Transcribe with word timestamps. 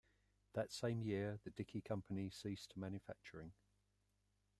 That 0.53 0.71
same 0.71 1.03
year, 1.03 1.37
the 1.43 1.51
Dickey 1.51 1.79
Company 1.79 2.31
ceased 2.31 2.75
manufacturing. 2.75 3.51